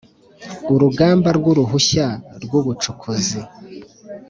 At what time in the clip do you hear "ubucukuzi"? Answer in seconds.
2.59-3.39